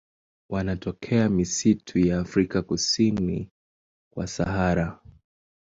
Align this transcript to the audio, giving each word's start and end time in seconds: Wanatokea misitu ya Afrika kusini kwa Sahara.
Wanatokea 0.49 1.29
misitu 1.29 1.99
ya 1.99 2.19
Afrika 2.19 2.61
kusini 2.61 3.49
kwa 4.13 4.27
Sahara. 4.27 4.99